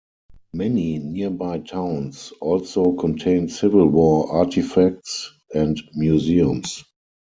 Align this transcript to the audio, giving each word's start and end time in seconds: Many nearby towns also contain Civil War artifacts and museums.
Many 0.55 0.97
nearby 0.97 1.59
towns 1.59 2.33
also 2.41 2.93
contain 2.93 3.47
Civil 3.49 3.85
War 3.89 4.31
artifacts 4.31 5.31
and 5.53 5.79
museums. 5.93 6.83